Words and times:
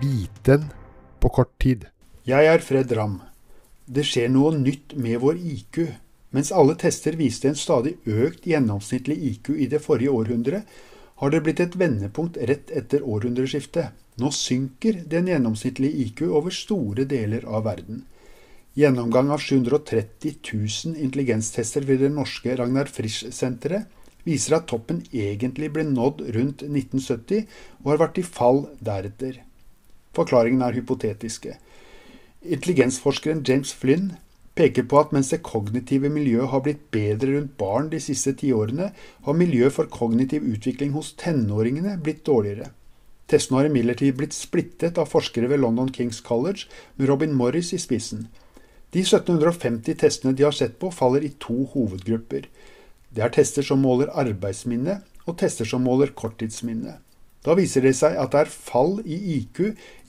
vite 0.00 0.54
en 0.54 0.64
på 1.20 1.28
kort 1.28 1.52
tid. 1.60 1.86
Jeg 2.24 2.46
er 2.48 2.62
Fred 2.64 2.92
Ramm. 2.96 3.20
Det 3.84 4.04
skjer 4.06 4.30
noe 4.32 4.54
nytt 4.56 4.94
med 4.96 5.20
vår 5.20 5.36
IQ. 5.36 5.80
Mens 6.30 6.52
alle 6.54 6.76
tester 6.78 7.16
viste 7.18 7.50
en 7.50 7.58
stadig 7.58 7.96
økt 8.06 8.46
gjennomsnittlig 8.46 9.16
IQ 9.32 9.50
i 9.56 9.66
det 9.72 9.82
forrige 9.84 10.14
århundret, 10.14 10.64
har 11.20 11.32
det 11.32 11.42
blitt 11.44 11.60
et 11.60 11.76
vendepunkt 11.76 12.38
rett 12.48 12.70
etter 12.72 13.02
århundreskiftet. 13.04 13.90
Nå 14.20 14.30
synker 14.32 15.02
den 15.10 15.28
gjennomsnittlige 15.28 16.06
IQ 16.06 16.22
over 16.30 16.54
store 16.54 17.04
deler 17.08 17.44
av 17.44 17.66
verden. 17.66 18.04
Gjennomgang 18.78 19.32
av 19.34 19.42
730 19.42 20.38
000 20.46 20.96
intelligenstester 20.96 21.84
ved 21.84 22.04
det 22.04 22.12
norske 22.14 22.54
Ragnar 22.56 22.88
Frisch-senteret 22.88 23.90
viser 24.24 24.60
at 24.60 24.68
toppen 24.70 25.02
egentlig 25.10 25.72
ble 25.74 25.84
nådd 25.88 26.22
rundt 26.36 26.64
1970, 26.64 27.46
og 27.82 27.92
har 27.92 28.02
vært 28.06 28.20
i 28.22 28.26
fall 28.26 28.66
deretter. 28.80 29.40
Forklaringen 30.20 30.60
er 30.60 30.76
hypotetiske. 30.76 31.54
Intelligensforskeren 32.44 33.40
James 33.48 33.72
Flynn 33.72 34.12
peker 34.58 34.84
på 34.88 34.98
at 35.00 35.14
mens 35.16 35.30
det 35.32 35.40
kognitive 35.46 36.10
miljøet 36.12 36.50
har 36.52 36.60
blitt 36.64 36.82
bedre 36.92 37.38
rundt 37.38 37.56
barn 37.60 37.88
de 37.92 38.00
siste 38.04 38.34
ti 38.36 38.50
årene, 38.52 38.90
har 39.24 39.38
miljøet 39.38 39.72
for 39.72 39.88
kognitiv 39.88 40.44
utvikling 40.44 40.92
hos 40.92 41.14
tenåringene 41.20 41.96
blitt 42.04 42.26
dårligere. 42.28 42.68
Testene 43.30 43.60
har 43.60 43.70
imidlertid 43.70 44.18
blitt 44.18 44.36
splittet 44.36 44.98
av 44.98 45.08
forskere 45.08 45.48
ved 45.48 45.62
London 45.62 45.88
Kings 45.94 46.20
College, 46.26 46.66
med 46.96 47.08
Robin 47.08 47.32
Morris 47.36 47.72
i 47.72 47.80
spissen. 47.80 48.26
De 48.90 49.04
1750 49.06 49.96
testene 50.02 50.34
de 50.36 50.44
har 50.44 50.56
sett 50.56 50.76
på, 50.82 50.90
faller 50.90 51.24
i 51.24 51.32
to 51.40 51.62
hovedgrupper. 51.72 52.48
Det 53.08 53.22
er 53.24 53.32
tester 53.32 53.64
som 53.64 53.80
måler 53.86 54.10
arbeidsminne, 54.18 55.00
og 55.24 55.38
tester 55.40 55.68
som 55.68 55.86
måler 55.86 56.12
korttidsminne. 56.12 56.98
Da 57.44 57.54
viser 57.56 57.86
det 57.86 57.94
seg 57.96 58.18
at 58.20 58.34
det 58.34 58.42
er 58.42 58.52
fall 58.52 58.98
i 59.08 59.16
IQ 59.38 59.62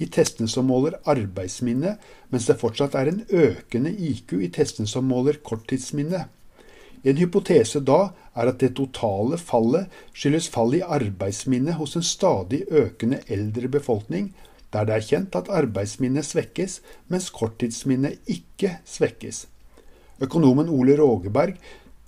i 0.04 0.08
testene 0.12 0.52
som 0.52 0.68
måler 0.68 0.98
arbeidsminne, 1.08 1.96
mens 2.32 2.48
det 2.50 2.60
fortsatt 2.60 2.98
er 3.00 3.12
en 3.12 3.24
økende 3.30 3.94
IQ 3.94 4.36
i 4.42 4.52
testene 4.52 4.90
som 4.92 5.08
måler 5.08 5.40
korttidsminne. 5.40 6.26
En 7.02 7.18
hypotese 7.18 7.80
da 7.82 8.12
er 8.38 8.52
at 8.52 8.60
det 8.62 8.76
totale 8.78 9.40
fallet 9.42 9.90
skyldes 10.14 10.52
fall 10.54 10.76
i 10.78 10.84
arbeidsminne 10.84 11.74
hos 11.80 11.96
en 11.98 12.06
stadig 12.06 12.66
økende 12.70 13.24
eldre 13.32 13.72
befolkning, 13.80 14.34
der 14.72 14.86
det 14.88 14.96
er 14.96 15.08
kjent 15.08 15.36
at 15.36 15.50
arbeidsminnet 15.52 16.28
svekkes, 16.28 16.80
mens 17.08 17.32
korttidsminnet 17.34 18.20
ikke 18.30 18.78
svekkes. 18.88 19.46
Økonomen 20.22 20.70
Ole 20.70 21.00
Rågeberg 21.00 21.58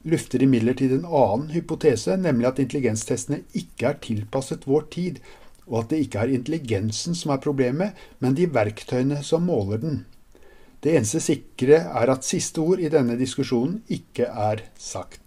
lufter 0.03 0.43
imidlertid 0.43 0.91
en 0.95 1.07
annen 1.07 1.49
hypotese, 1.53 2.17
nemlig 2.19 2.49
at 2.49 2.59
intelligenstestene 2.63 3.43
ikke 3.57 3.89
er 3.89 4.01
tilpasset 4.03 4.67
vår 4.67 4.87
tid, 4.93 5.19
og 5.67 5.83
at 5.83 5.93
det 5.93 6.01
ikke 6.03 6.23
er 6.23 6.33
intelligensen 6.35 7.15
som 7.15 7.31
er 7.33 7.43
problemet, 7.43 7.95
men 8.19 8.35
de 8.35 8.49
verktøyene 8.51 9.21
som 9.23 9.47
måler 9.47 9.79
den. 9.83 10.01
Det 10.83 10.97
eneste 10.97 11.21
sikre 11.23 11.79
er 11.87 12.11
at 12.11 12.27
siste 12.27 12.59
ord 12.59 12.81
i 12.83 12.91
denne 12.91 13.15
diskusjonen 13.19 13.79
ikke 13.87 14.27
er 14.27 14.65
sagt. 14.75 15.23